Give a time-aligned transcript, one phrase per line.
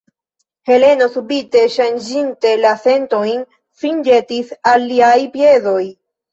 [0.69, 3.47] Heleno, subite ŝanĝinte la sentojn,
[3.85, 5.81] sin ĵetis al liaj piedoj.